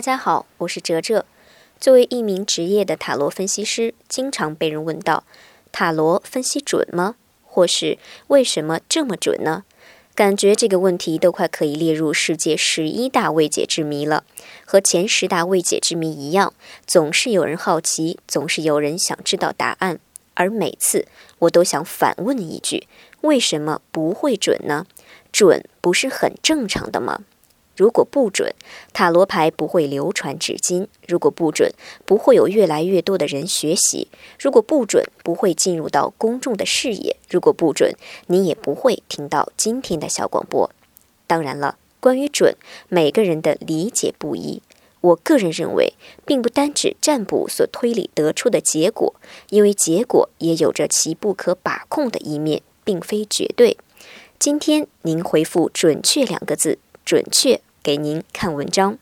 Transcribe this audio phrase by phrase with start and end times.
[0.00, 1.26] 大家好，我是哲哲。
[1.78, 5.24] 作为一名职业的塔罗分析师，经常被人问到：
[5.72, 7.16] 塔罗分析准吗？
[7.44, 9.64] 或是为什么这么准呢？
[10.14, 14.24] 感觉这个问题都快可以列入世界十一大未解之谜了。
[14.64, 16.54] 和前十大未解之谜一样，
[16.86, 20.00] 总是有人好奇，总是有人想知道答案。
[20.32, 21.06] 而每次
[21.40, 22.88] 我都想反问一句：
[23.20, 24.86] 为什么不会准呢？
[25.30, 27.20] 准不是很正常的吗？
[27.80, 28.52] 如果不准，
[28.92, 31.72] 塔罗牌不会流传至今；如果不准，
[32.04, 37.94] 不会有越来越多的人学习；如果不准，不会进入到公众的视野；如果不准，
[38.26, 40.70] 你也不会听到今天的小广播。
[41.26, 42.54] 当然了，关于准，
[42.90, 44.60] 每个人的理解不一。
[45.00, 45.94] 我个人认为，
[46.26, 49.14] 并不单指占卜所推理得出的结果，
[49.48, 53.78] 因为结果也有着其不可把控的一面，并非绝对。
[54.38, 57.62] 今天您回复“准确”两个字，准确。
[57.82, 58.98] 给您看文章。